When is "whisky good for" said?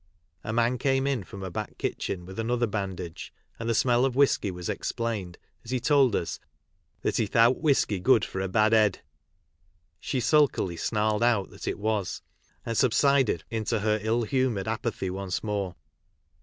7.61-8.41